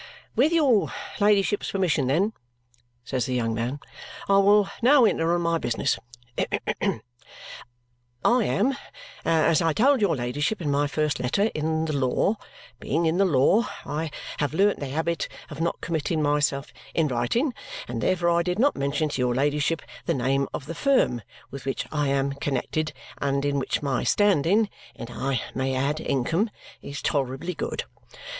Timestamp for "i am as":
8.25-9.61